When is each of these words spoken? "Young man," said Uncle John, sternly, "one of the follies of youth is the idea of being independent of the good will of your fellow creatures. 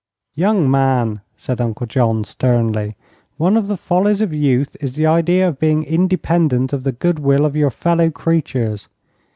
"Young 0.33 0.67
man," 0.71 1.21
said 1.37 1.61
Uncle 1.61 1.85
John, 1.85 2.23
sternly, 2.23 2.95
"one 3.37 3.55
of 3.55 3.67
the 3.67 3.77
follies 3.77 4.19
of 4.19 4.33
youth 4.33 4.75
is 4.81 4.95
the 4.95 5.05
idea 5.05 5.47
of 5.47 5.59
being 5.59 5.83
independent 5.83 6.73
of 6.73 6.81
the 6.83 6.91
good 6.91 7.19
will 7.19 7.45
of 7.45 7.55
your 7.55 7.69
fellow 7.69 8.09
creatures. 8.09 8.89